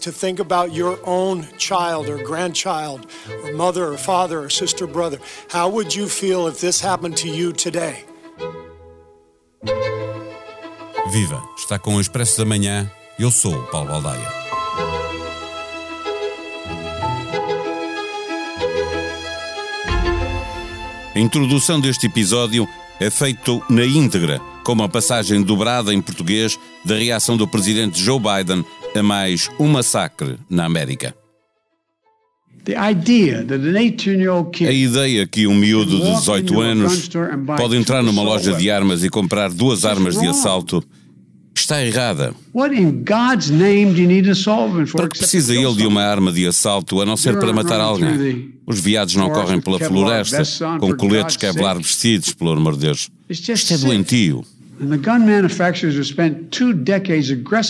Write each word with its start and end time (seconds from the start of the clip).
to 0.00 0.10
think 0.10 0.40
about 0.40 0.72
your 0.72 0.98
own 1.04 1.46
child 1.58 2.08
or 2.08 2.18
grandchild 2.22 3.06
or 3.44 3.52
mother 3.52 3.92
or 3.92 3.98
father 3.98 4.40
or 4.40 4.50
sister 4.50 4.86
brother. 4.86 5.18
How 5.48 5.68
would 5.68 5.94
you 5.94 6.08
feel 6.08 6.48
if 6.48 6.60
this 6.60 6.80
happened 6.80 7.16
to 7.18 7.28
you 7.28 7.52
today? 7.52 8.04
Viva! 11.10 11.42
Está 11.58 11.78
com 11.78 11.96
o 11.96 12.00
Expresso 12.00 12.38
da 12.38 12.44
Manhã. 12.44 12.90
Eu 13.18 13.30
sou 13.30 13.54
o 13.54 13.66
Paulo 13.66 13.88
Baldaia. 13.90 14.40
A 21.14 21.18
introdução 21.18 21.80
deste 21.80 22.06
episódio 22.06 22.66
é 23.00 23.10
feita 23.10 23.60
na 23.68 23.84
íntegra, 23.84 24.40
com 24.62 24.72
uma 24.72 24.88
passagem 24.88 25.42
dobrada 25.42 25.92
em 25.92 26.00
português 26.00 26.58
da 26.84 26.94
reação 26.94 27.36
do 27.36 27.48
presidente 27.48 28.00
Joe 28.00 28.20
Biden 28.20 28.64
a 28.94 29.02
mais 29.02 29.48
um 29.58 29.68
massacre 29.68 30.36
na 30.48 30.64
América. 30.64 31.14
A 32.76 32.92
ideia 34.72 35.26
que 35.26 35.46
um 35.46 35.54
miúdo 35.54 35.98
de 35.98 36.14
18 36.16 36.60
anos 36.60 37.10
pode 37.56 37.76
entrar 37.76 38.02
numa 38.02 38.22
loja 38.22 38.52
de 38.52 38.70
armas 38.70 39.02
e 39.02 39.08
comprar 39.08 39.50
duas 39.50 39.84
armas 39.84 40.18
de 40.18 40.26
assalto 40.26 40.84
está 41.54 41.84
errada. 41.84 42.34
Para 42.52 42.74
que 45.08 45.18
precisa 45.18 45.54
ele 45.54 45.74
de 45.74 45.86
uma 45.86 46.02
arma 46.02 46.32
de 46.32 46.46
assalto 46.46 47.00
a 47.00 47.06
não 47.06 47.16
ser 47.16 47.38
para 47.38 47.52
matar 47.52 47.80
alguém? 47.80 48.54
Os 48.66 48.80
viados 48.80 49.16
não 49.16 49.30
correm 49.30 49.60
pela 49.60 49.78
floresta 49.78 50.42
com 50.78 50.94
coletes 50.94 51.36
Kevlar 51.36 51.78
vestidos, 51.78 52.32
pelo 52.32 52.52
amor 52.52 52.74
de 52.74 52.80
Deus. 52.80 53.10
Isto 53.28 53.74
é 53.74 53.78
doentio. 53.78 54.44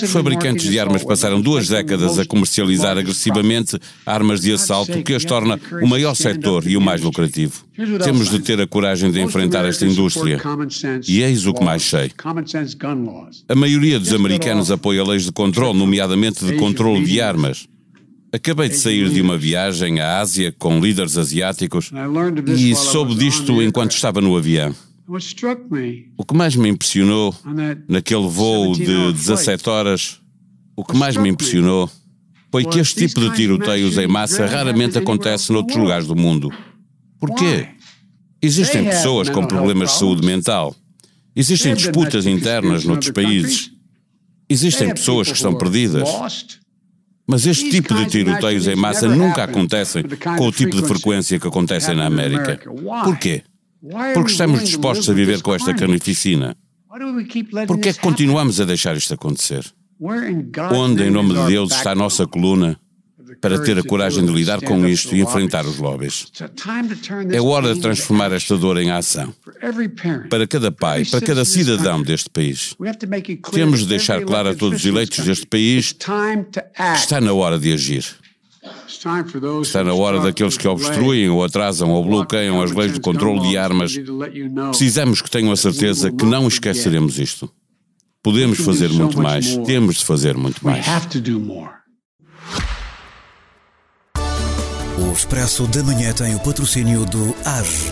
Os 0.02 0.10
fabricantes 0.12 0.70
de 0.70 0.78
armas 0.78 1.02
passaram 1.02 1.41
duas 1.41 1.69
décadas 1.69 2.20
a 2.20 2.24
comercializar 2.24 2.96
agressivamente 2.96 3.77
armas 4.06 4.41
de 4.41 4.52
assalto, 4.52 5.02
que 5.02 5.14
as 5.14 5.24
torna 5.24 5.58
o 5.83 5.89
maior 5.89 6.14
setor 6.14 6.64
e 6.69 6.77
o 6.77 6.80
mais 6.80 7.00
lucrativo. 7.00 7.64
Temos 8.05 8.30
de 8.30 8.39
ter 8.39 8.61
a 8.61 8.67
coragem 8.67 9.11
de 9.11 9.20
enfrentar 9.20 9.64
esta 9.64 9.84
indústria. 9.84 10.41
E 11.08 11.20
eis 11.22 11.47
o 11.47 11.52
que 11.52 11.64
mais 11.64 11.83
sei. 11.83 12.12
A 13.48 13.55
maioria 13.56 13.98
dos 13.98 14.12
americanos 14.12 14.70
apoia 14.70 15.02
leis 15.02 15.24
de 15.24 15.33
controle, 15.33 15.77
nomeadamente 15.77 16.45
de 16.45 16.56
controle 16.58 17.05
de 17.05 17.20
armas. 17.20 17.67
Acabei 18.33 18.69
de 18.69 18.77
sair 18.77 19.08
de 19.08 19.20
uma 19.20 19.36
viagem 19.36 19.98
à 19.98 20.20
Ásia 20.20 20.55
com 20.56 20.78
líderes 20.78 21.19
asiáticos 21.19 21.91
e 22.56 22.77
soube 22.77 23.17
disto 23.17 23.61
enquanto 23.61 23.91
estava 23.91 24.20
no 24.20 24.36
avião. 24.36 24.72
O 26.16 26.25
que 26.25 26.34
mais 26.34 26.55
me 26.55 26.69
impressionou 26.69 27.34
naquele 27.89 28.28
voo 28.28 28.75
de 28.75 29.12
17 29.12 29.69
horas, 29.69 30.20
o 30.77 30.84
que 30.84 30.97
mais 30.97 31.17
me 31.17 31.28
impressionou 31.28 31.91
foi 32.50 32.64
que 32.64 32.78
este 32.78 33.06
tipo 33.06 33.20
de 33.20 33.34
tiroteios 33.34 33.97
em 33.98 34.06
massa 34.06 34.47
raramente 34.47 34.98
acontece 34.98 35.52
noutros 35.52 35.77
lugares 35.77 36.06
do 36.06 36.17
mundo. 36.17 36.50
Porquê? 37.19 37.69
Existem 38.42 38.84
pessoas 38.84 39.28
com 39.28 39.47
problemas 39.47 39.92
de 39.92 39.98
saúde 39.98 40.27
mental. 40.27 40.75
Existem 41.34 41.74
disputas 41.74 42.27
internas 42.27 42.84
noutros 42.84 43.11
países. 43.11 43.70
Existem 44.48 44.92
pessoas 44.92 45.28
que 45.28 45.34
estão 45.34 45.55
perdidas. 45.55 46.08
Mas 47.27 47.47
este 47.47 47.70
tipo 47.70 47.95
de 47.95 48.06
tiroteios 48.06 48.67
em 48.67 48.74
massa 48.74 49.06
nunca 49.08 49.45
acontecem 49.45 50.02
com 50.36 50.47
o 50.47 50.52
tipo 50.52 50.80
de 50.80 50.89
frequência 50.89 51.39
que 51.39 51.47
acontecem 51.47 51.95
na 51.95 52.06
América. 52.06 52.61
Porquê? 53.05 53.45
Porque 54.14 54.33
estamos 54.33 54.62
dispostos 54.62 55.09
a 55.09 55.12
viver 55.12 55.41
com 55.42 55.55
esta 55.55 55.75
carnificina. 55.75 56.56
Por 57.67 57.78
que 57.78 57.89
é 57.89 57.92
que 57.92 58.00
continuamos 58.00 58.61
a 58.61 58.64
deixar 58.64 58.97
isto 58.97 59.14
acontecer? 59.14 59.64
Onde, 60.73 61.05
em 61.05 61.11
nome 61.11 61.34
de 61.34 61.47
Deus, 61.47 61.73
está 61.73 61.92
a 61.92 61.95
nossa 61.95 62.27
coluna 62.27 62.78
para 63.41 63.62
ter 63.62 63.78
a 63.78 63.83
coragem 63.83 64.25
de 64.25 64.33
lidar 64.33 64.61
com 64.61 64.86
isto 64.86 65.14
e 65.14 65.20
enfrentar 65.20 65.64
os 65.64 65.78
lobbies? 65.78 66.27
É 67.31 67.41
hora 67.41 67.75
de 67.75 67.81
transformar 67.81 68.33
esta 68.33 68.56
dor 68.56 68.77
em 68.78 68.91
ação. 68.91 69.33
Para 70.29 70.47
cada 70.47 70.73
pai, 70.73 71.05
para 71.05 71.20
cada 71.20 71.45
cidadão 71.45 72.02
deste 72.02 72.29
país. 72.29 72.74
Temos 73.52 73.80
de 73.80 73.86
deixar 73.86 74.23
claro 74.24 74.48
a 74.51 74.55
todos 74.55 74.80
os 74.80 74.86
eleitos 74.86 75.24
deste 75.24 75.47
país 75.47 75.92
que 75.92 76.97
está 76.97 77.20
na 77.20 77.33
hora 77.33 77.58
de 77.58 77.73
agir. 77.73 78.05
Está 79.63 79.85
na 79.85 79.95
hora 79.95 80.20
daqueles 80.20 80.57
que 80.57 80.69
obstruem 80.69 81.29
ou 81.29 81.45
atrasam 81.45 81.91
ou 81.91 82.05
bloqueiam 82.05 82.63
as 82.63 82.73
leis 82.73 82.92
de 82.92 83.01
controle 83.01 83.48
de 83.48 83.57
armas. 83.57 83.92
Precisamos 84.70 85.23
que 85.23 85.31
tenham 85.31 85.53
a 85.53 85.57
certeza 85.57 86.11
que 86.11 86.25
não 86.25 86.48
esqueceremos 86.48 87.19
isto. 87.19 87.51
Podemos 88.23 88.59
fazer 88.59 88.91
muito 88.91 89.20
mais. 89.20 89.57
Temos 89.59 89.97
de 89.97 90.05
fazer 90.05 90.36
muito 90.36 90.64
mais. 90.64 90.85
O 94.98 95.13
Expresso 95.13 95.67
da 95.67 95.83
Manhã 95.83 96.13
tem 96.13 96.35
o 96.35 96.41
patrocínio 96.41 97.07
do 97.07 97.35
AGE. 97.45 97.91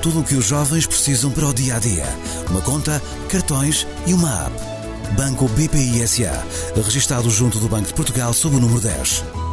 Tudo 0.00 0.20
o 0.20 0.24
que 0.24 0.36
os 0.36 0.46
jovens 0.46 0.86
precisam 0.86 1.30
para 1.32 1.48
o 1.48 1.52
dia 1.52 1.74
a 1.74 1.78
dia. 1.80 2.06
Uma 2.48 2.60
conta, 2.60 3.02
cartões 3.28 3.84
e 4.06 4.14
uma 4.14 4.46
app. 4.46 4.76
Banco 5.16 5.48
BPI 5.48 6.06
SA. 6.06 6.46
Registado 6.76 7.28
junto 7.30 7.58
do 7.58 7.68
Banco 7.68 7.88
de 7.88 7.94
Portugal 7.94 8.32
sob 8.32 8.56
o 8.56 8.60
número 8.60 8.80
10. 8.80 9.45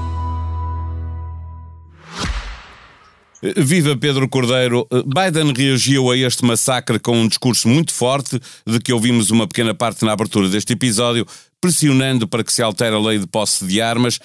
Viva 3.58 3.98
Pedro 3.98 4.30
Cordeiro. 4.30 4.88
Biden 5.06 5.52
reagiu 5.54 6.10
a 6.10 6.18
este 6.18 6.46
massacre 6.46 6.98
com 6.98 7.20
um 7.20 7.28
discurso 7.28 7.68
muito 7.68 7.92
forte, 7.92 8.40
de 8.66 8.80
que 8.80 8.94
ouvimos 8.94 9.32
uma 9.32 9.46
pequena 9.46 9.74
parte 9.74 10.06
na 10.06 10.14
abertura 10.14 10.48
deste 10.48 10.72
episódio, 10.72 11.28
pressionando 11.60 12.26
para 12.26 12.42
que 12.42 12.54
se 12.54 12.62
altere 12.62 12.96
a 12.96 13.00
lei 13.00 13.20
de 13.20 13.28
posse 13.28 13.66
de 13.66 13.82
armas. 13.82 14.18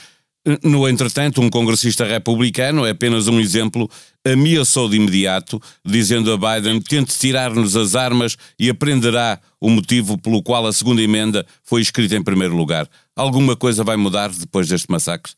No 0.63 0.89
entretanto, 0.89 1.43
um 1.43 1.51
congressista 1.51 2.05
republicano, 2.05 2.87
é 2.87 2.91
apenas 2.91 3.27
um 3.27 3.41
exemplo, 3.41 3.91
ameaçou 4.25 4.89
de 4.89 4.97
imediato, 4.97 5.61
dizendo 5.85 6.33
a 6.33 6.37
Biden: 6.37 6.81
tente 6.81 7.19
tirar-nos 7.19 7.77
as 7.77 7.97
armas 7.97 8.37
e 8.57 8.71
aprenderá 8.71 9.41
o 9.61 9.69
motivo 9.69 10.17
pelo 10.17 10.41
qual 10.45 10.65
a 10.65 10.73
segunda 10.73 11.03
emenda 11.03 11.45
foi 11.65 11.83
escrita 11.83 12.15
em 12.15 12.23
primeiro 12.23 12.57
lugar. 12.57 12.89
Alguma 13.17 13.57
coisa 13.57 13.83
vai 13.83 13.97
mudar 13.97 14.31
depois 14.31 14.69
deste 14.69 14.89
massacre? 14.89 15.33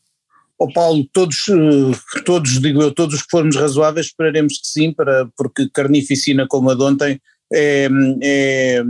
Oh 0.61 0.71
Paulo, 0.71 1.03
todos, 1.11 1.47
eh, 1.49 2.21
todos, 2.23 2.61
digo 2.61 2.83
eu, 2.83 2.91
todos 2.91 3.23
que 3.23 3.31
formos 3.31 3.55
razoáveis 3.55 4.07
esperaremos 4.07 4.59
que 4.59 4.67
sim, 4.67 4.93
para, 4.93 5.27
porque 5.35 5.67
carnificina 5.73 6.45
como 6.47 6.69
a 6.69 6.75
de 6.75 6.83
ontem 6.83 7.21
é, 7.51 7.89
é 8.21 8.83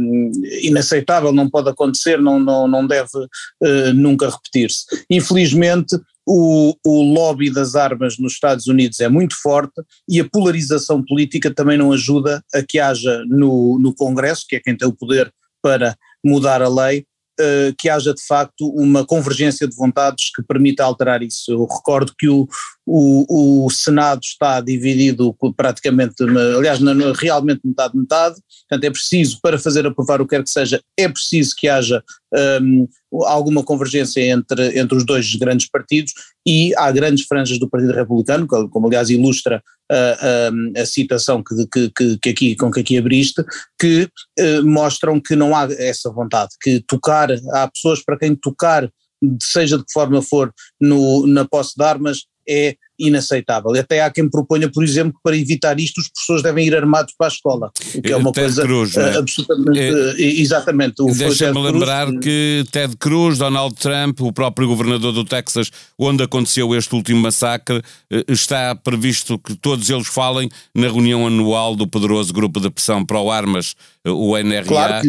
inaceitável, 0.61 1.31
não 1.31 1.49
pode 1.49 1.69
acontecer, 1.69 2.19
não, 2.19 2.39
não, 2.39 2.67
não 2.67 2.85
deve 2.85 3.17
uh, 3.17 3.93
nunca 3.95 4.29
repetir-se. 4.29 4.85
Infelizmente, 5.09 5.97
o, 6.27 6.75
o, 6.85 7.13
lobby 7.13 7.49
das 7.49 7.73
armas 7.73 8.19
nos 8.19 8.33
Estados 8.33 8.67
Unidos 8.67 8.99
é 8.99 9.07
muito 9.07 9.35
forte 9.41 9.81
e 10.07 10.19
a 10.19 10.29
polarização 10.29 11.03
política 11.03 11.51
também 11.51 11.77
não 11.77 11.91
ajuda 11.91 12.43
a 12.53 12.61
que 12.61 12.79
haja 12.79 13.23
no, 13.27 13.79
no 13.79 13.95
Congresso, 13.95 14.45
que 14.47 14.57
é 14.57 14.59
quem 14.59 14.77
tem 14.77 14.87
o 14.87 14.93
poder 14.93 15.33
para 15.61 15.95
mudar 16.23 16.61
a 16.61 16.69
lei, 16.69 17.05
eh, 17.41 17.73
que 17.77 17.89
haja 17.89 18.13
de 18.13 18.21
facto 18.23 18.67
uma 18.75 19.05
convergência 19.05 19.67
de 19.67 19.75
vontades 19.75 20.31
que 20.35 20.43
permita 20.43 20.83
alterar 20.83 21.23
isso. 21.23 21.51
Eu 21.51 21.65
recordo 21.65 22.13
que 22.17 22.27
o, 22.27 22.47
o, 22.85 23.65
o 23.65 23.69
Senado 23.69 24.21
está 24.23 24.61
dividido 24.61 25.35
praticamente, 25.57 26.15
aliás, 26.57 26.79
realmente 27.15 27.61
metade-metade, 27.63 28.35
portanto 28.69 28.83
é 28.83 28.91
preciso, 28.91 29.39
para 29.41 29.57
fazer 29.57 29.87
aprovar 29.87 30.21
o 30.21 30.27
que 30.27 30.35
quer 30.35 30.43
que 30.43 30.49
seja, 30.49 30.81
é 30.97 31.09
preciso 31.09 31.55
que 31.57 31.67
haja 31.67 32.03
um, 32.61 32.87
alguma 33.25 33.63
convergência 33.63 34.21
entre, 34.21 34.79
entre 34.79 34.97
os 34.97 35.05
dois 35.05 35.35
grandes 35.35 35.69
partidos 35.69 36.13
e 36.45 36.73
há 36.77 36.91
grandes 36.91 37.25
franjas 37.25 37.59
do 37.59 37.69
Partido 37.69 37.93
Republicano, 37.93 38.47
como, 38.47 38.87
aliás 38.87 39.09
ilustra 39.09 39.61
a, 39.91 39.95
a, 39.95 40.81
a 40.81 40.85
citação 40.85 41.43
que, 41.43 41.91
que, 41.91 42.17
que, 42.17 42.29
aqui, 42.29 42.55
com 42.55 42.71
que 42.71 42.79
aqui 42.79 42.97
abriste, 42.97 43.43
que 43.79 44.07
uh, 44.39 44.63
mostram 44.63 45.19
que 45.19 45.35
não 45.35 45.55
há 45.55 45.67
essa 45.71 46.09
vontade, 46.09 46.51
que 46.61 46.81
tocar, 46.87 47.29
há 47.51 47.67
pessoas 47.67 48.03
para 48.03 48.17
quem 48.17 48.35
tocar, 48.35 48.89
seja 49.41 49.77
de 49.77 49.85
que 49.85 49.93
forma 49.93 50.21
for, 50.21 50.51
no, 50.79 51.27
na 51.27 51.45
posse 51.45 51.73
de 51.75 51.83
armas, 51.83 52.25
é 52.47 52.75
inaceitável. 53.07 53.71
Até 53.79 54.01
há 54.01 54.09
quem 54.09 54.29
proponha, 54.29 54.69
por 54.69 54.83
exemplo, 54.83 55.13
que 55.13 55.19
para 55.23 55.37
evitar 55.37 55.79
isto 55.79 55.99
os 55.99 56.09
professores 56.09 56.43
devem 56.43 56.67
ir 56.67 56.75
armados 56.75 57.13
para 57.17 57.27
a 57.27 57.29
escola, 57.29 57.71
o 57.95 58.01
que 58.01 58.11
é 58.11 58.15
uma 58.15 58.31
Ted 58.31 58.45
coisa 58.45 58.61
Cruz, 58.63 58.95
uh, 58.95 59.19
absolutamente, 59.19 59.79
é, 59.79 60.41
exatamente. 60.41 60.95
Deixa-me 61.17 61.61
lembrar 61.61 62.07
Cruz, 62.07 62.19
que 62.23 62.65
Ted 62.71 62.95
Cruz, 62.97 63.37
Donald 63.37 63.75
Trump, 63.75 64.21
o 64.21 64.31
próprio 64.31 64.67
governador 64.67 65.11
do 65.11 65.23
Texas, 65.23 65.71
onde 65.97 66.23
aconteceu 66.23 66.75
este 66.75 66.95
último 66.95 67.21
massacre, 67.21 67.81
está 68.27 68.75
previsto 68.75 69.37
que 69.39 69.55
todos 69.55 69.89
eles 69.89 70.07
falem 70.07 70.49
na 70.73 70.87
reunião 70.87 71.25
anual 71.25 71.75
do 71.75 71.87
poderoso 71.87 72.33
grupo 72.33 72.59
de 72.59 72.69
pressão 72.69 73.05
pró-armas 73.05 73.75
o 74.07 74.37
NRA, 74.37 74.65
claro 74.65 75.07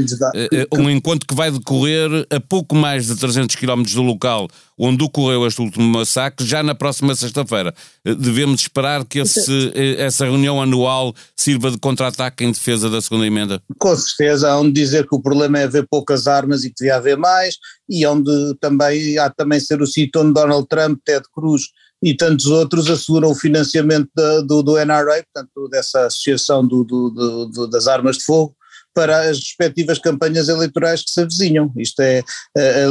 um 0.75 0.91
encontro 0.91 1.27
que 1.27 1.35
vai 1.35 1.51
decorrer 1.51 2.27
a 2.31 2.41
pouco 2.41 2.75
mais 2.75 3.07
de 3.07 3.17
300 3.17 3.57
km 3.57 3.83
do 3.83 4.03
local 4.03 4.49
onde 4.79 5.05
ocorreu 5.05 5.47
este 5.47 5.61
último 5.61 5.87
massacre, 5.87 6.45
já 6.45 6.63
na 6.63 6.75
próxima 6.75 7.15
sexta-feira. 7.15 7.73
Devemos 8.05 8.63
esperar 8.63 9.05
que 9.05 9.21
esse, 9.21 9.73
essa 9.97 10.25
reunião 10.25 10.61
anual 10.61 11.15
sirva 11.37 11.71
de 11.71 11.79
contra-ataque 11.79 12.45
em 12.45 12.51
defesa 12.51 12.91
da 12.91 13.01
segunda 13.01 13.27
emenda? 13.27 13.63
Com 13.79 13.95
certeza, 13.95 14.57
onde 14.57 14.73
dizer 14.73 15.07
que 15.07 15.15
o 15.15 15.23
problema 15.23 15.61
é 15.61 15.65
haver 15.65 15.87
poucas 15.89 16.27
armas 16.27 16.65
e 16.65 16.71
que 16.71 16.77
devia 16.81 16.97
haver 16.97 17.17
mais, 17.17 17.57
e 17.89 18.05
onde 18.07 18.57
também 18.61 19.17
há 19.19 19.31
também 19.31 19.61
ser 19.61 19.81
o 19.81 19.87
sítio 19.87 20.21
onde 20.21 20.35
Donald 20.35 20.67
Trump, 20.69 20.99
Ted 21.05 21.25
Cruz 21.33 21.69
e 22.03 22.17
tantos 22.17 22.47
outros 22.47 22.91
asseguram 22.91 23.31
o 23.31 23.35
financiamento 23.37 24.11
da, 24.17 24.41
do, 24.41 24.63
do 24.63 24.85
NRA, 24.85 25.23
portanto 25.33 25.69
dessa 25.71 26.07
associação 26.07 26.67
do, 26.67 26.83
do, 26.83 27.47
do, 27.47 27.67
das 27.69 27.87
armas 27.87 28.19
de 28.19 28.25
fogo, 28.25 28.57
para 28.95 29.31
as 29.31 29.39
respectivas 29.39 29.99
campanhas 29.99 30.49
eleitorais 30.49 31.03
que 31.03 31.11
se 31.11 31.21
avizinham. 31.21 31.73
Isto 31.77 32.01
é, 32.01 32.19
eh, 32.19 32.25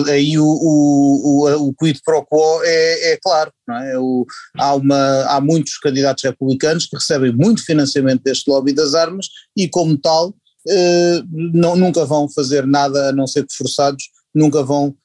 eh, 0.07 0.11
aí 0.11 0.37
o, 0.37 0.45
o, 0.45 1.47
o, 1.47 1.67
o 1.67 1.73
quid 1.73 1.99
pro 2.03 2.25
quo 2.25 2.61
é, 2.63 3.13
é 3.13 3.17
claro, 3.21 3.51
é? 3.69 3.97
O, 3.97 4.25
há, 4.57 4.75
uma, 4.75 5.23
há 5.25 5.41
muitos 5.41 5.77
candidatos 5.77 6.23
republicanos 6.23 6.85
que 6.85 6.95
recebem 6.95 7.31
muito 7.31 7.65
financiamento 7.65 8.23
deste 8.23 8.49
lobby 8.49 8.73
das 8.73 8.95
armas 8.95 9.27
e 9.55 9.67
como 9.67 9.97
tal 9.97 10.33
eh, 10.67 11.21
não, 11.31 11.75
nunca 11.75 12.05
vão 12.05 12.29
fazer 12.29 12.65
nada 12.65 13.09
a 13.09 13.11
não 13.11 13.27
ser 13.27 13.45
que 13.45 13.55
forçados, 13.55 14.03
nunca 14.33 14.63
vão 14.63 14.95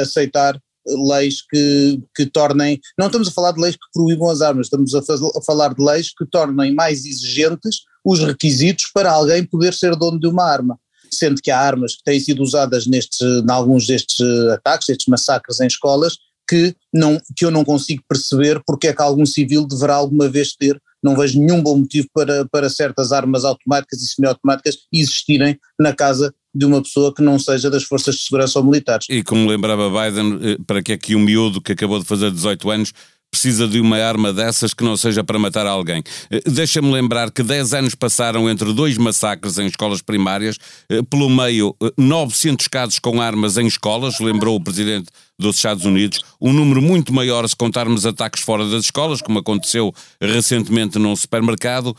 aceitar 0.00 0.56
leis 0.86 1.42
que, 1.42 2.02
que 2.14 2.26
tornem, 2.26 2.80
não 2.98 3.06
estamos 3.06 3.28
a 3.28 3.32
falar 3.32 3.52
de 3.52 3.60
leis 3.60 3.76
que 3.76 3.86
proíbam 3.92 4.30
as 4.30 4.40
armas, 4.40 4.66
estamos 4.66 4.94
a, 4.94 4.98
a 4.98 5.42
falar 5.42 5.74
de 5.74 5.82
leis 5.82 6.12
que 6.16 6.26
tornem 6.26 6.74
mais 6.74 7.04
exigentes 7.04 7.82
os 8.04 8.20
requisitos 8.20 8.90
para 8.92 9.10
alguém 9.10 9.44
poder 9.44 9.72
ser 9.72 9.96
dono 9.96 10.20
de 10.20 10.26
uma 10.26 10.44
arma. 10.44 10.78
Sendo 11.10 11.40
que 11.40 11.50
há 11.50 11.58
armas 11.58 11.96
que 11.96 12.04
têm 12.04 12.20
sido 12.20 12.42
usadas 12.42 12.86
nestes, 12.86 13.20
em 13.20 13.50
alguns 13.50 13.86
destes 13.86 14.20
ataques, 14.50 14.88
estes 14.88 15.06
massacres 15.06 15.60
em 15.60 15.66
escolas, 15.66 16.18
que, 16.48 16.74
não, 16.92 17.20
que 17.36 17.44
eu 17.44 17.50
não 17.50 17.64
consigo 17.64 18.02
perceber 18.06 18.62
porque 18.66 18.88
é 18.88 18.92
que 18.92 19.00
algum 19.00 19.24
civil 19.24 19.66
deverá 19.66 19.94
alguma 19.94 20.28
vez 20.28 20.54
ter. 20.54 20.80
Não 21.02 21.16
vejo 21.16 21.38
nenhum 21.38 21.62
bom 21.62 21.78
motivo 21.78 22.08
para, 22.12 22.46
para 22.48 22.68
certas 22.68 23.12
armas 23.12 23.44
automáticas 23.44 24.02
e 24.02 24.08
semiautomáticas 24.08 24.78
existirem 24.92 25.58
na 25.78 25.94
casa 25.94 26.34
de 26.54 26.64
uma 26.64 26.82
pessoa 26.82 27.12
que 27.12 27.22
não 27.22 27.38
seja 27.38 27.68
das 27.68 27.84
forças 27.84 28.14
de 28.14 28.22
segurança 28.22 28.58
ou 28.58 28.64
militares. 28.64 29.06
E 29.10 29.22
como 29.22 29.48
lembrava 29.48 29.90
Biden, 29.90 30.38
eh, 30.42 30.58
para 30.66 30.82
que 30.82 30.92
é 30.92 30.96
que 30.96 31.16
um 31.16 31.20
miúdo 31.20 31.60
que 31.60 31.72
acabou 31.72 31.98
de 31.98 32.04
fazer 32.04 32.30
18 32.30 32.70
anos 32.70 32.92
precisa 33.34 33.66
de 33.66 33.80
uma 33.80 33.98
arma 33.98 34.32
dessas 34.32 34.72
que 34.72 34.84
não 34.84 34.96
seja 34.96 35.24
para 35.24 35.36
matar 35.40 35.66
alguém. 35.66 36.04
Eh, 36.30 36.42
deixa-me 36.46 36.92
lembrar 36.92 37.32
que 37.32 37.42
10 37.42 37.74
anos 37.74 37.94
passaram 37.96 38.48
entre 38.48 38.72
dois 38.72 38.96
massacres 38.96 39.58
em 39.58 39.66
escolas 39.66 40.00
primárias, 40.00 40.56
eh, 40.88 41.02
pelo 41.02 41.28
meio 41.28 41.74
900 41.98 42.68
casos 42.68 43.00
com 43.00 43.20
armas 43.20 43.58
em 43.58 43.66
escolas, 43.66 44.20
lembrou 44.20 44.54
o 44.54 44.62
presidente 44.62 45.08
dos 45.36 45.56
Estados 45.56 45.84
Unidos, 45.84 46.22
um 46.40 46.52
número 46.52 46.80
muito 46.80 47.12
maior 47.12 47.48
se 47.48 47.56
contarmos 47.56 48.06
ataques 48.06 48.40
fora 48.40 48.64
das 48.68 48.84
escolas, 48.84 49.20
como 49.20 49.40
aconteceu 49.40 49.92
recentemente 50.20 50.96
num 50.96 51.16
supermercado. 51.16 51.96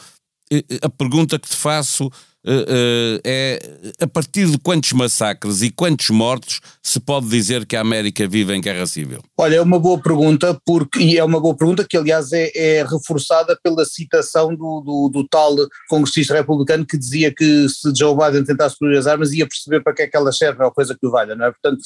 A 0.81 0.89
pergunta 0.89 1.37
que 1.37 1.49
te 1.49 1.55
faço 1.55 2.09
uh, 2.45 3.19
é 3.23 3.59
a 3.99 4.07
partir 4.07 4.49
de 4.49 4.57
quantos 4.57 4.93
massacres 4.93 5.61
e 5.61 5.71
quantos 5.71 6.09
mortos 6.09 6.61
se 6.81 6.99
pode 6.99 7.27
dizer 7.27 7.65
que 7.65 7.75
a 7.75 7.81
América 7.81 8.27
vive 8.27 8.53
em 8.53 8.61
guerra 8.61 8.85
civil? 8.85 9.21
Olha, 9.37 9.55
é 9.55 9.61
uma 9.61 9.79
boa 9.79 9.99
pergunta, 9.99 10.59
porque, 10.65 10.99
e 10.99 11.17
é 11.17 11.23
uma 11.23 11.39
boa 11.39 11.55
pergunta 11.55 11.85
que, 11.87 11.97
aliás, 11.97 12.31
é, 12.31 12.51
é 12.55 12.83
reforçada 12.83 13.57
pela 13.61 13.83
citação 13.85 14.55
do, 14.55 14.81
do, 14.81 15.09
do, 15.09 15.27
tal 15.27 15.55
congressista 15.89 16.33
republicano 16.33 16.85
que 16.85 16.97
dizia 16.97 17.33
que 17.33 17.67
se 17.67 17.93
Joe 17.95 18.15
Biden 18.15 18.45
tentasse 18.45 18.77
proibir 18.77 18.99
as 18.99 19.07
armas 19.07 19.33
ia 19.33 19.47
perceber 19.47 19.81
para 19.81 19.93
que 19.93 20.03
é 20.03 20.07
que 20.07 20.15
elas 20.15 20.37
servem, 20.37 20.65
ou 20.65 20.71
coisa 20.71 20.95
que 20.95 21.07
o 21.07 21.11
valha, 21.11 21.35
não 21.35 21.45
é? 21.45 21.51
Portanto, 21.51 21.81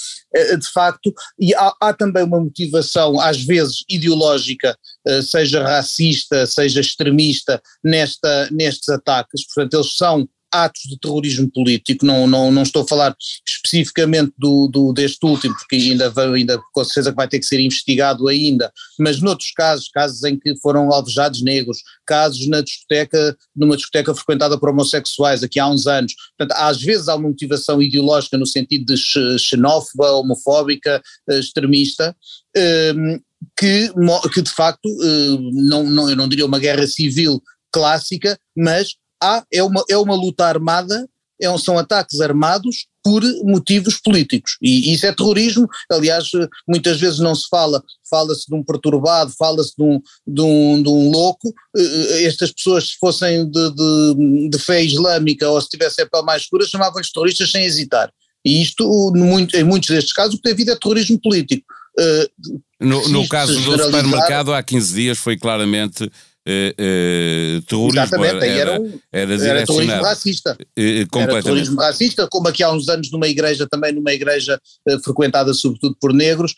de 0.60 0.72
facto, 0.72 1.14
e 1.40 1.54
há, 1.56 1.74
há 1.82 1.94
também 1.94 2.24
uma 2.24 2.40
motivação, 2.40 3.20
às 3.20 3.42
vezes 3.44 3.84
ideológica, 3.90 4.78
seja 5.24 5.64
racista, 5.64 6.46
seja 6.46 6.82
extremista, 6.82 7.62
nesta, 7.84 8.50
nestes 8.52 8.90
ataques, 8.90 9.46
portanto, 9.46 9.74
eles 9.76 9.96
são 9.96 10.28
atos 10.51 10.81
de 10.84 11.00
terrorismo 11.00 11.50
político, 11.51 12.06
não, 12.06 12.28
não, 12.28 12.51
não 12.51 12.63
estou 12.63 12.84
a 12.84 12.88
falar 12.88 13.16
especificamente 13.48 14.34
do, 14.38 14.68
do, 14.68 14.94
deste 14.94 15.25
último, 15.25 15.56
porque 15.56 15.75
ainda, 15.75 16.12
ainda 16.34 16.60
com 16.74 16.84
certeza 16.84 17.12
vai 17.12 17.28
ter 17.28 17.40
que 17.40 17.46
ser 17.46 17.60
investigado 17.60 18.28
ainda, 18.28 18.72
mas 18.98 19.22
noutros 19.22 19.51
casos, 19.51 19.90
casos 19.90 20.24
em 20.24 20.38
que 20.38 20.56
foram 20.60 20.92
alvejados 20.92 21.42
negros, 21.42 21.80
casos 22.06 22.48
na 22.48 22.62
discoteca, 22.62 23.38
numa 23.56 23.75
discoteca 23.75 24.13
frequentada 24.16 24.57
por 24.57 24.69
homossexuais 24.69 25.44
aqui 25.44 25.60
há 25.60 25.68
uns 25.68 25.88
anos, 25.88 26.13
portanto 26.38 26.57
às 26.57 26.81
vezes 26.81 27.07
há 27.07 27.16
uma 27.16 27.30
motivação 27.30 27.81
ideológica 27.81 28.38
no 28.38 28.46
sentido 28.46 28.94
de 28.94 29.38
xenófoba, 29.38 30.12
homofóbica, 30.13 31.01
eh, 31.30 31.40
extremista, 31.40 32.16
ehm, 32.56 33.19
que, 33.57 33.92
que 34.34 34.42
de 34.42 34.51
facto, 34.51 34.88
eh, 34.88 35.38
não, 35.54 35.84
não, 35.84 36.10
eu 36.10 36.16
não 36.16 36.28
diria 36.28 36.46
uma 36.46 36.60
guerra 36.60 36.88
civil 36.88 37.42
clássica, 37.72 38.38
mas 38.56 38.96
há, 39.21 39.44
é, 39.51 39.63
uma, 39.63 39.83
é 39.89 39.98
uma 39.98 40.16
luta 40.16 40.45
armada, 40.45 41.07
é 41.42 41.50
um, 41.50 41.57
são 41.57 41.77
ataques 41.77 42.19
armados 42.19 42.88
por 43.04 43.24
motivos 43.44 43.98
políticos. 43.98 44.57
E 44.62 44.94
isso 44.94 45.06
é 45.06 45.13
terrorismo. 45.13 45.68
Aliás, 45.89 46.30
muitas 46.68 47.00
vezes 47.00 47.19
não 47.19 47.33
se 47.33 47.48
fala, 47.50 47.81
fala-se 48.10 48.45
de 48.48 48.56
um 48.56 48.63
perturbado, 48.63 49.31
fala-se 49.38 49.74
de 49.77 49.83
um, 49.83 50.01
de, 50.27 50.42
um, 50.42 50.83
de 50.83 50.89
um 50.89 51.10
louco. 51.10 51.54
Eh, 51.77 51.81
eh, 51.81 52.24
estas 52.25 52.51
pessoas, 52.51 52.89
se 52.89 52.98
fossem 53.00 53.50
de, 53.50 53.71
de, 53.71 54.50
de 54.50 54.60
fé 54.60 54.83
islâmica 54.83 55.50
ou 55.50 55.62
se 55.62 55.69
tivessem 55.69 56.04
a 56.04 56.10
pele 56.10 56.25
mais 56.25 56.42
escura, 56.42 56.68
chamavam-lhes 56.68 57.12
terroristas 57.12 57.51
sem 57.51 57.63
hesitar. 57.63 58.12
E 58.45 58.62
isto, 58.62 59.13
em 59.54 59.63
muitos 59.63 59.89
destes 59.89 60.13
casos, 60.13 60.33
o 60.33 60.38
que 60.38 60.44
tem 60.44 60.54
havido 60.54 60.72
é 60.72 60.75
terrorismo 60.75 61.19
político. 61.22 61.65
Uh, 61.98 62.60
no, 62.80 63.10
no 63.10 63.27
caso 63.27 63.54
do 63.62 63.83
supermercado, 63.83 64.54
há 64.54 64.63
15 64.63 64.94
dias, 64.94 65.18
foi 65.18 65.38
claramente 65.38 66.10
uh, 66.47 67.62
terrorismo. 67.62 68.01
Exatamente, 68.01 68.45
era, 68.45 68.71
era, 68.71 68.81
um, 68.81 69.00
era, 69.12 69.33
era 69.33 69.65
terrorismo 69.65 70.01
racista. 70.01 70.57
Uh, 70.77 71.18
era 71.19 71.44
terrorismo 71.44 71.80
racista, 71.80 72.27
como 72.27 72.47
aqui 72.47 72.63
há 72.63 72.71
uns 72.71 72.89
anos 72.89 73.12
numa 73.12 73.27
igreja, 73.27 73.68
também 73.69 73.94
numa 73.94 74.13
igreja 74.13 74.59
uh, 74.88 75.00
frequentada 75.03 75.53
sobretudo 75.53 75.95
por 76.00 76.13
negros. 76.13 76.53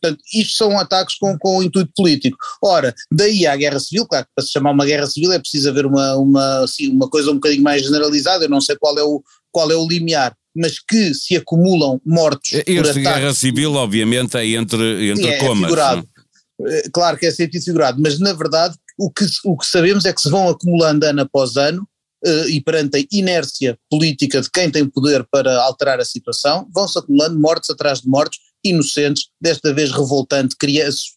Portanto, 0.00 0.22
isto 0.32 0.56
são 0.56 0.78
ataques 0.78 1.16
com, 1.16 1.36
com 1.36 1.60
intuito 1.60 1.90
político. 1.96 2.38
Ora, 2.62 2.94
daí 3.10 3.46
à 3.46 3.56
guerra 3.56 3.80
civil, 3.80 4.06
claro 4.06 4.24
que 4.26 4.30
para 4.32 4.44
se 4.44 4.52
chamar 4.52 4.70
uma 4.70 4.86
guerra 4.86 5.06
civil 5.06 5.32
é 5.32 5.40
preciso 5.40 5.68
haver 5.68 5.86
uma, 5.86 6.14
uma, 6.14 6.58
assim, 6.60 6.88
uma 6.88 7.10
coisa 7.10 7.32
um 7.32 7.34
bocadinho 7.34 7.64
mais 7.64 7.82
generalizada, 7.82 8.44
eu 8.44 8.48
não 8.48 8.60
sei 8.60 8.76
qual 8.76 8.96
é 8.96 9.02
o, 9.02 9.20
qual 9.50 9.68
é 9.72 9.74
o 9.74 9.88
limiar, 9.88 10.36
mas 10.54 10.78
que 10.78 11.12
se 11.14 11.36
acumulam 11.36 12.00
mortos. 12.06 12.52
Este 12.52 12.72
por 12.72 12.94
guerra 12.94 13.34
civil, 13.34 13.74
obviamente, 13.74 14.36
é 14.36 14.46
entre, 14.46 15.10
entre 15.10 15.26
é, 15.26 15.38
comas. 15.38 15.72
É 15.72 16.02
claro 16.92 17.16
que 17.16 17.26
é 17.26 17.30
sentido 17.30 17.64
figurado, 17.64 18.00
mas 18.00 18.18
na 18.18 18.32
verdade 18.32 18.76
o 18.98 19.10
que, 19.10 19.24
o 19.44 19.56
que 19.56 19.66
sabemos 19.66 20.04
é 20.04 20.12
que 20.12 20.20
se 20.20 20.28
vão 20.28 20.48
acumulando 20.48 21.04
ano 21.04 21.22
após 21.22 21.56
ano 21.56 21.86
uh, 22.26 22.48
e 22.48 22.60
perante 22.60 22.98
a 22.98 23.04
inércia 23.12 23.78
política 23.88 24.40
de 24.40 24.50
quem 24.50 24.70
tem 24.70 24.84
poder 24.88 25.24
para 25.30 25.62
alterar 25.62 26.00
a 26.00 26.04
situação, 26.04 26.68
vão-se 26.74 26.98
acumulando 26.98 27.38
mortes 27.38 27.70
atrás 27.70 28.00
de 28.00 28.08
mortes, 28.08 28.40
inocentes, 28.64 29.28
desta 29.40 29.72
vez 29.72 29.92
revoltante, 29.92 30.56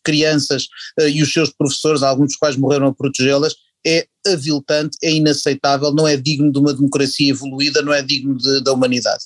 crianças 0.04 0.68
uh, 1.00 1.08
e 1.08 1.24
os 1.24 1.34
seus 1.34 1.50
professores, 1.50 2.04
alguns 2.04 2.28
dos 2.28 2.38
quais 2.38 2.56
morreram 2.56 2.88
a 2.88 2.94
protegê-las, 2.94 3.56
é 3.86 4.06
aviltante, 4.28 4.96
é 5.02 5.12
inaceitável, 5.12 5.92
não 5.92 6.08
é 6.08 6.16
digno 6.16 6.52
de 6.52 6.60
uma 6.60 6.72
democracia 6.72 7.32
evoluída, 7.32 7.82
não 7.82 7.92
é 7.92 8.04
digno 8.04 8.38
de, 8.38 8.64
da 8.64 8.72
humanidade. 8.72 9.24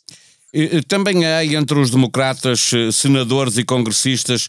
Também 0.87 1.25
há 1.25 1.43
entre 1.43 1.77
os 1.77 1.91
democratas, 1.91 2.71
eh, 2.73 2.89
senadores 2.89 3.57
e 3.57 3.65
congressistas, 3.65 4.47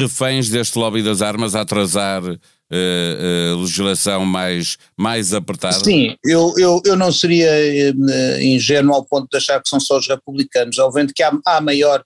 reféns 0.00 0.50
deste 0.50 0.78
lobby 0.78 1.02
das 1.02 1.22
armas 1.22 1.54
a 1.54 1.62
atrasar 1.62 2.22
uh, 2.22 2.36
uh, 3.54 3.60
legislação 3.60 4.24
mais, 4.24 4.76
mais 4.96 5.32
apertada? 5.32 5.82
Sim, 5.82 6.16
eu, 6.24 6.52
eu, 6.58 6.80
eu 6.84 6.96
não 6.96 7.10
seria 7.10 7.50
uh, 7.50 8.42
ingênuo 8.42 8.94
ao 8.94 9.04
ponto 9.04 9.28
de 9.30 9.36
achar 9.36 9.60
que 9.62 9.68
são 9.68 9.80
só 9.80 9.98
os 9.98 10.06
republicanos, 10.06 10.78
ao 10.78 10.92
vendo 10.92 11.12
que 11.14 11.22
há, 11.22 11.32
há 11.46 11.60
maior 11.60 12.04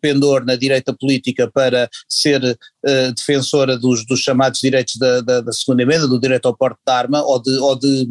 pendor 0.00 0.42
na 0.46 0.56
direita 0.56 0.90
política 0.98 1.50
para 1.52 1.86
ser 2.08 2.40
defensora 3.14 3.76
dos, 3.76 4.06
dos, 4.06 4.20
chamados 4.20 4.58
direitos 4.58 4.96
da, 4.96 5.20
da, 5.20 5.40
da, 5.42 5.52
segunda 5.52 5.82
emenda, 5.82 6.08
do 6.08 6.18
direito 6.18 6.46
ao 6.46 6.56
porte 6.56 6.78
de 6.86 6.90
arma, 6.90 7.22
ou 7.22 7.42
de, 7.42 7.58
ou 7.58 7.78
de 7.78 8.08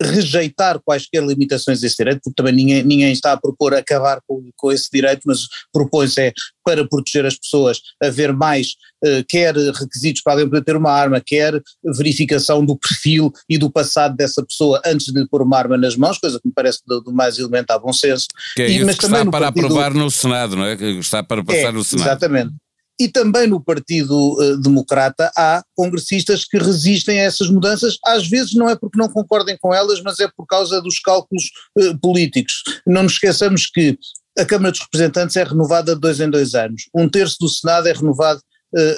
rejeitar 0.00 0.80
quaisquer 0.84 1.22
limitações 1.24 1.80
desse 1.80 1.96
direito, 1.96 2.20
porque 2.22 2.34
também 2.36 2.54
ninguém, 2.54 2.82
ninguém 2.84 3.12
está 3.12 3.32
a 3.32 3.36
propor 3.36 3.74
acabar 3.74 4.20
com, 4.26 4.48
com 4.56 4.72
esse 4.72 4.88
direito, 4.92 5.22
mas 5.26 5.40
propõe-se 5.72 6.20
é, 6.20 6.32
para 6.64 6.86
proteger 6.86 7.26
as 7.26 7.36
pessoas, 7.36 7.80
haver 8.02 8.32
mais, 8.32 8.74
uh, 9.04 9.24
quer 9.28 9.54
requisitos 9.56 10.22
para 10.22 10.34
alguém 10.34 10.48
poder 10.48 10.64
ter 10.64 10.76
uma 10.76 10.92
arma, 10.92 11.20
quer 11.24 11.60
verificação 11.96 12.64
do 12.64 12.76
perfil 12.76 13.32
e 13.48 13.58
do 13.58 13.70
passado 13.70 14.14
dessa 14.16 14.44
pessoa 14.44 14.80
antes 14.84 15.06
de 15.06 15.18
lhe 15.18 15.28
pôr 15.28 15.42
uma 15.42 15.58
arma 15.58 15.76
nas 15.76 15.96
mãos, 15.96 16.18
coisa 16.18 16.38
que 16.38 16.46
me 16.46 16.54
parece 16.54 16.80
do, 16.86 17.00
do 17.00 17.12
mais 17.12 17.38
elementar 17.38 17.80
bom 17.80 17.92
senso. 17.92 18.26
Que 18.54 18.62
é 18.62 18.70
e, 18.70 18.76
isso 18.76 18.86
mas 18.86 18.96
que 18.96 19.06
está 19.06 19.24
para 19.24 19.46
partido, 19.46 19.66
aprovar 19.66 19.94
no 19.94 20.10
Senado, 20.10 20.56
não 20.56 20.64
é? 20.64 20.76
Que 20.76 20.84
está 20.98 21.22
para 21.22 21.42
passar 21.42 21.58
é, 21.58 21.72
no 21.72 21.82
Senado. 21.82 22.06
Exatamente. 22.06 22.52
E 23.00 23.08
também 23.08 23.46
no 23.46 23.60
Partido 23.60 24.34
uh, 24.40 24.60
Democrata 24.60 25.30
há 25.36 25.62
congressistas 25.74 26.44
que 26.44 26.58
resistem 26.58 27.20
a 27.20 27.24
essas 27.24 27.48
mudanças, 27.48 27.96
às 28.04 28.26
vezes 28.26 28.54
não 28.54 28.68
é 28.68 28.76
porque 28.76 28.98
não 28.98 29.08
concordem 29.08 29.56
com 29.60 29.74
elas, 29.74 30.02
mas 30.02 30.18
é 30.18 30.28
por 30.36 30.46
causa 30.46 30.80
dos 30.82 30.98
cálculos 30.98 31.44
uh, 31.78 31.98
políticos. 32.00 32.62
Não 32.86 33.04
nos 33.04 33.12
esqueçamos 33.12 33.66
que 33.66 33.96
a 34.38 34.44
Câmara 34.44 34.70
dos 34.70 34.80
Representantes 34.80 35.36
é 35.36 35.44
renovada 35.44 35.94
de 35.94 36.00
dois 36.00 36.20
em 36.20 36.30
dois 36.30 36.54
anos, 36.54 36.84
um 36.94 37.08
terço 37.08 37.36
do 37.40 37.48
Senado 37.48 37.88
é 37.88 37.92
renovado 37.92 38.40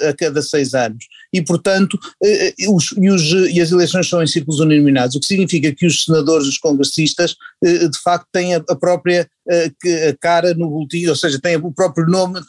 a 0.09 0.13
cada 0.13 0.41
seis 0.41 0.73
anos. 0.73 1.05
E, 1.33 1.41
portanto, 1.41 1.93
uh, 1.95 2.75
os, 2.75 2.93
e, 2.97 3.09
os, 3.09 3.21
e, 3.51 3.61
as 3.61 3.71
eleições 3.71 4.09
são 4.09 4.21
em 4.21 4.27
círculos 4.27 4.59
uninominados, 4.59 5.15
o 5.15 5.19
que 5.19 5.25
significa 5.25 5.73
que 5.73 5.85
os 5.85 6.03
senadores, 6.03 6.47
os 6.47 6.57
congressistas, 6.57 7.35
de 7.63 8.01
facto 8.03 8.27
têm 8.31 8.55
a, 8.55 8.61
própria 8.75 9.29
cara 10.19 10.53
no 10.53 10.69
boletim, 10.69 11.05
ou 11.07 11.15
seja, 11.15 11.39
têm 11.39 11.57
o 11.57 11.71
próprio 11.71 12.07
nome, 12.07 12.39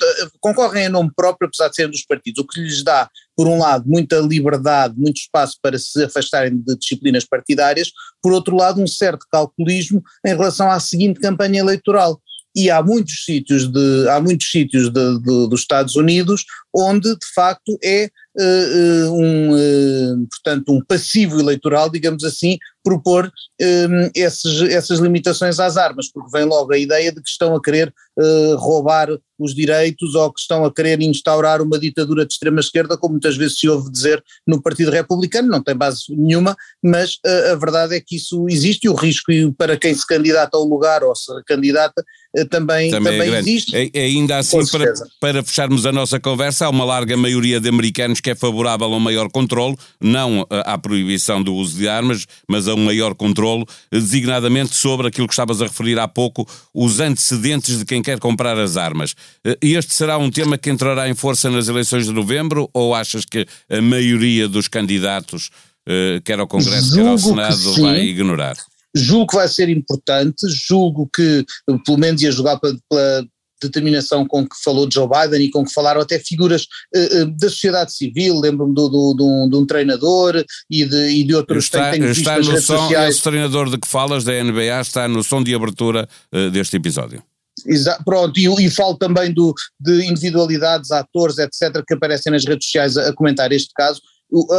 concorrem 0.41 0.87
a 0.87 0.91
nome 0.91 1.11
próprio, 1.15 1.49
apesar 1.49 1.69
de 1.69 1.77
serem 1.77 1.91
dos 1.91 2.05
partidos, 2.05 2.43
o 2.43 2.47
que 2.47 2.61
lhes 2.61 2.83
dá, 2.83 3.09
por 3.37 3.47
um 3.47 3.59
lado, 3.59 3.85
muita 3.87 4.19
liberdade, 4.21 4.95
muito 4.97 5.19
espaço 5.19 5.59
para 5.63 5.79
se 5.79 6.05
afastarem 6.05 6.57
de 6.57 6.77
disciplinas 6.77 7.25
partidárias, 7.25 7.91
por 8.23 8.33
outro 8.33 8.57
lado, 8.57 8.81
um 8.81 8.87
certo 8.87 9.27
calculismo 9.31 10.03
em 10.25 10.31
relação 10.31 10.71
à 10.71 10.81
seguinte 10.81 11.21
campanha 11.21 11.61
eleitoral 11.61 12.21
e 12.55 12.71
há 12.71 12.83
muitos 12.83 13.25
sítios, 13.25 13.67
de, 13.67 14.09
há 14.09 14.21
muitos 14.21 14.51
sítios 14.51 14.91
de, 14.91 15.19
de, 15.19 15.49
dos 15.49 15.61
Estados 15.61 15.97
Unidos 15.97 16.45
onde 16.75 17.11
de 17.11 17.27
facto 17.35 17.79
é 17.83 18.11
uh, 18.39 19.13
um, 19.13 19.53
uh, 19.53 20.27
portanto, 20.29 20.73
um 20.73 20.85
passivo 20.85 21.41
eleitoral, 21.41 21.91
digamos 21.91 22.25
assim, 22.25 22.59
propor 22.83 23.31
um, 23.61 24.11
esses, 24.15 24.63
essas 24.63 24.99
limitações 24.99 25.61
às 25.61 25.77
armas, 25.77 26.11
porque 26.11 26.31
vem 26.37 26.45
logo 26.45 26.73
a 26.73 26.79
ideia 26.79 27.13
de 27.13 27.23
que 27.23 27.29
estão 27.29 27.55
a 27.55 27.63
querer 27.63 27.93
uh, 28.19 28.57
roubar 28.57 29.09
os 29.39 29.55
direitos 29.55 30.15
ou 30.15 30.33
que 30.33 30.41
estão 30.41 30.65
a 30.65 30.73
querer 30.73 31.01
instaurar 31.03 31.61
uma 31.61 31.79
ditadura 31.79 32.25
de 32.25 32.33
extrema-esquerda, 32.33 32.97
como 32.97 33.15
muitas 33.15 33.37
vezes 33.37 33.59
se 33.59 33.69
ouve 33.69 33.91
dizer 33.91 34.23
no 34.47 34.63
Partido 34.63 34.91
Republicano, 34.91 35.49
não 35.49 35.63
tem 35.63 35.75
base 35.75 36.05
nenhuma, 36.11 36.57
mas 36.83 37.15
uh, 37.27 37.53
a 37.53 37.55
verdade 37.57 37.97
é 37.97 38.01
que 38.01 38.17
isso 38.17 38.47
existe 38.49 38.85
e 38.85 38.89
o 38.89 38.95
risco 38.95 39.33
para 39.57 39.77
quem 39.77 39.95
se 39.95 40.07
candidata 40.07 40.57
ao 40.57 40.65
lugar 40.65 41.03
ou 41.03 41.15
se 41.17 41.33
candidata 41.45 42.05
uh, 42.37 42.47
também, 42.49 42.91
também, 42.91 43.19
também 43.19 43.35
é 43.35 43.39
existe. 43.39 43.77
É, 43.77 43.91
é 43.93 44.05
ainda 44.05 44.39
assim, 44.39 44.65
para, 44.67 44.93
para 45.21 45.43
fecharmos 45.43 45.87
a 45.87 45.93
nossa 45.93 46.21
conversa, 46.21 46.67
há 46.67 46.71
uma 46.71 46.85
larga 46.85 47.17
maioria 47.17 47.61
de 47.61 47.69
americanos 47.69 48.21
que 48.21 48.31
é 48.31 48.35
favorável 48.35 48.87
a 48.87 48.97
um 48.97 49.01
maior 49.01 49.29
controle, 49.31 49.77
não 50.01 50.47
à 50.51 50.79
proibição 50.79 51.43
do 51.43 51.55
uso 51.55 51.77
de 51.77 51.89
armas, 51.89 52.27
mas 52.49 52.69
a 52.69 52.72
um 52.75 52.85
maior 52.85 53.15
controle, 53.15 53.65
designadamente 53.91 54.75
sobre 54.75 55.09
aquilo 55.09 55.27
que 55.27 55.33
estavas 55.33 55.61
a 55.61 55.67
referir 55.67 55.99
há 55.99 56.09
pouco, 56.09 56.47
os 56.75 57.01
antecedentes 57.01 57.79
de 57.79 57.85
quem 57.85 58.03
quer 58.03 58.19
comprar 58.19 58.59
as 58.59 58.77
armas. 58.77 59.15
Este 59.61 59.95
será 59.95 60.19
um 60.19 60.31
tema 60.31 60.59
que 60.59 60.71
entrará 60.71 61.09
em 61.09 61.15
força 61.15 61.51
nas 61.51 61.69
eleições 61.69 62.07
de 62.07 62.13
novembro 62.13 62.69
ou 62.73 62.95
achas 62.95 63.25
que 63.25 63.47
a 63.71 63.81
maioria 63.81 64.49
dos 64.49 64.69
candidatos, 64.69 65.51
eh, 65.87 66.21
quer 66.25 66.39
ao 66.39 66.47
Congresso, 66.47 66.95
Julgo 66.95 67.03
quer 67.03 67.09
ao 67.09 67.19
Senado, 67.19 67.83
vai 67.83 68.01
ignorar? 68.03 68.57
Julgo 68.95 69.29
que 69.29 69.37
vai 69.37 69.49
ser 69.49 69.69
importante, 69.71 70.47
julgo 70.49 71.09
que 71.15 71.45
pelo 71.85 71.99
menos 71.99 72.21
ia 72.21 72.31
jogar 72.31 72.59
pela, 72.59 72.77
pela 72.89 73.27
determinação 73.67 74.27
com 74.27 74.47
que 74.47 74.57
falou 74.63 74.89
Joe 74.91 75.09
Biden 75.09 75.47
e 75.47 75.51
com 75.51 75.65
que 75.65 75.73
falaram 75.73 76.01
até 76.01 76.19
figuras 76.19 76.67
uh, 76.95 77.27
da 77.39 77.49
sociedade 77.49 77.93
civil, 77.93 78.39
lembro-me 78.39 78.75
do, 78.75 78.89
do, 78.89 79.15
do, 79.15 79.27
um, 79.27 79.49
de 79.49 79.57
um 79.57 79.67
treinador 79.67 80.45
e 80.71 80.85
de, 80.85 81.09
e 81.09 81.25
de 81.25 81.35
outros 81.35 81.65
está, 81.65 81.91
tenho 81.91 82.09
está 82.09 82.39
no 82.39 82.61
som, 82.61 82.79
sociais. 82.79 83.15
Esse 83.15 83.23
treinador 83.23 83.71
de 83.71 83.79
que 83.79 83.89
falas 83.89 84.25
da 84.25 84.33
NBA 84.33 84.81
está 84.81 85.09
no 85.09 85.23
som 85.23 85.43
de 85.43 85.55
abertura 85.55 86.09
uh, 86.35 86.51
deste 86.51 86.77
episódio. 86.77 87.23
Exa 87.67 87.99
pronto, 88.05 88.39
e, 88.39 88.67
e 88.67 88.71
falo 88.71 88.97
também 88.97 89.33
do, 89.33 89.55
de 89.79 90.07
individualidades, 90.07 90.91
atores, 90.91 91.39
etc., 91.39 91.85
que 91.87 91.95
aparecem 91.95 92.33
nas 92.33 92.45
redes 92.45 92.67
sociais 92.67 92.97
a, 92.97 93.09
a 93.09 93.13
comentar 93.13 93.53
este 93.53 93.73
caso. 93.75 94.01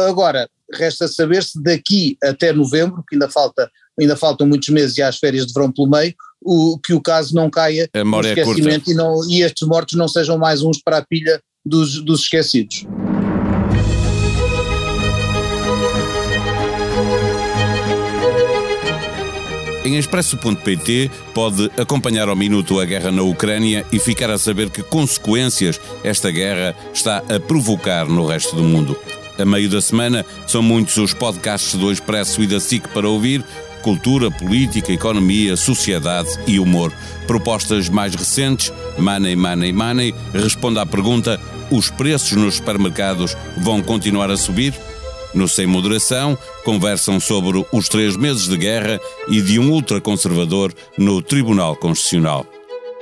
Agora, 0.08 0.48
resta 0.72 1.08
saber 1.08 1.42
se 1.42 1.60
daqui 1.60 2.16
até 2.22 2.52
novembro, 2.52 3.02
que 3.08 3.16
ainda 3.16 3.28
falta 3.28 3.68
ainda 3.98 4.16
faltam 4.16 4.46
muitos 4.46 4.68
meses 4.70 4.96
e 4.98 5.02
há 5.02 5.08
as 5.08 5.18
férias 5.18 5.46
de 5.46 5.52
verão 5.52 5.70
pelo 5.70 5.88
meio, 5.88 6.14
o, 6.44 6.78
que 6.78 6.92
o 6.92 7.00
caso 7.00 7.34
não 7.34 7.48
caia 7.48 7.88
no 7.94 8.20
é 8.20 8.28
esquecimento 8.28 8.90
é 8.90 8.92
e, 8.92 8.96
não, 8.96 9.24
e 9.28 9.42
estes 9.42 9.66
mortos 9.66 9.96
não 9.96 10.06
sejam 10.06 10.36
mais 10.36 10.62
uns 10.62 10.80
para 10.80 10.98
a 10.98 11.02
pilha 11.04 11.40
dos, 11.64 12.02
dos 12.02 12.20
esquecidos. 12.22 12.86
Em 19.84 19.98
expresso.pt 19.98 21.10
pode 21.34 21.70
acompanhar 21.76 22.28
ao 22.28 22.34
minuto 22.34 22.80
a 22.80 22.84
guerra 22.86 23.12
na 23.12 23.22
Ucrânia 23.22 23.84
e 23.92 23.98
ficar 23.98 24.30
a 24.30 24.38
saber 24.38 24.70
que 24.70 24.82
consequências 24.82 25.78
esta 26.02 26.30
guerra 26.30 26.74
está 26.92 27.18
a 27.18 27.38
provocar 27.38 28.06
no 28.06 28.26
resto 28.26 28.56
do 28.56 28.62
mundo. 28.62 28.96
A 29.38 29.44
meio 29.44 29.68
da 29.68 29.82
semana 29.82 30.24
são 30.46 30.62
muitos 30.62 30.96
os 30.96 31.12
podcasts 31.12 31.74
do 31.74 31.92
Expresso 31.92 32.42
e 32.42 32.46
da 32.46 32.60
SIC 32.60 32.88
para 32.88 33.08
ouvir, 33.08 33.44
cultura, 33.84 34.30
política, 34.30 34.90
economia, 34.90 35.56
sociedade 35.56 36.30
e 36.46 36.58
humor. 36.58 36.90
Propostas 37.26 37.90
mais 37.90 38.14
recentes, 38.14 38.72
Money, 38.98 39.36
Money, 39.36 39.72
Money, 39.72 40.14
responde 40.32 40.78
à 40.78 40.86
pergunta: 40.86 41.38
os 41.70 41.90
preços 41.90 42.32
nos 42.32 42.54
supermercados 42.54 43.36
vão 43.58 43.82
continuar 43.82 44.30
a 44.30 44.36
subir? 44.36 44.74
No 45.34 45.46
Sem 45.48 45.66
Moderação, 45.66 46.38
conversam 46.64 47.20
sobre 47.20 47.64
os 47.72 47.88
três 47.88 48.16
meses 48.16 48.48
de 48.48 48.56
guerra 48.56 48.98
e 49.28 49.42
de 49.42 49.58
um 49.58 49.70
ultraconservador 49.70 50.72
no 50.96 51.20
Tribunal 51.20 51.76
Constitucional. 51.76 52.53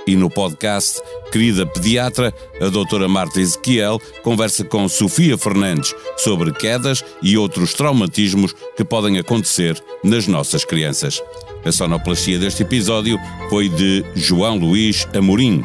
E 0.06 0.16
no 0.16 0.28
podcast 0.28 1.00
Querida 1.30 1.64
Pediatra, 1.64 2.34
a 2.60 2.68
doutora 2.68 3.08
Marta 3.08 3.40
Ezequiel 3.40 4.00
conversa 4.22 4.64
com 4.64 4.88
Sofia 4.88 5.38
Fernandes 5.38 5.94
sobre 6.16 6.52
quedas 6.52 7.04
e 7.22 7.36
outros 7.36 7.74
traumatismos 7.74 8.54
que 8.76 8.84
podem 8.84 9.18
acontecer 9.18 9.82
nas 10.02 10.26
nossas 10.26 10.64
crianças. 10.64 11.22
A 11.64 11.70
sonoplastia 11.70 12.38
deste 12.38 12.62
episódio 12.62 13.18
foi 13.48 13.68
de 13.68 14.04
João 14.16 14.58
Luís 14.58 15.06
Amorim. 15.14 15.62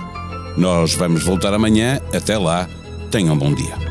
Nós 0.55 0.93
vamos 0.93 1.23
voltar 1.23 1.53
amanhã. 1.53 1.99
Até 2.13 2.37
lá, 2.37 2.69
tenham 3.11 3.33
um 3.33 3.37
bom 3.37 3.53
dia. 3.53 3.86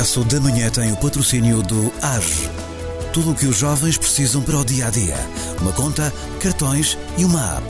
Expresso 0.00 0.24
da 0.24 0.40
Manhã 0.40 0.70
tem 0.70 0.90
o 0.90 0.96
patrocínio 0.96 1.62
do 1.62 1.92
AGE. 2.00 2.48
Tudo 3.12 3.32
o 3.32 3.34
que 3.34 3.44
os 3.44 3.58
jovens 3.58 3.98
precisam 3.98 4.40
para 4.40 4.56
o 4.56 4.64
dia 4.64 4.86
a 4.86 4.90
dia. 4.90 5.14
Uma 5.60 5.74
conta, 5.74 6.10
cartões 6.40 6.96
e 7.18 7.24
uma 7.26 7.58
app. 7.58 7.66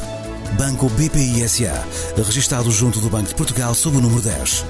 Banco 0.57 0.89
BPI 0.91 1.49
SA. 1.49 1.85
Registrado 2.17 2.71
junto 2.71 3.01
do 3.01 3.11
Banco 3.11 3.31
de 3.31 3.35
Portugal 3.35 3.75
sob 3.75 3.97
o 3.97 4.01
número 4.01 4.23
10. 4.23 4.65